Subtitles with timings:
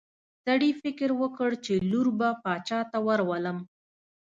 [0.45, 3.57] سړي فکر وکړ چې لور به باچا ته ورولم.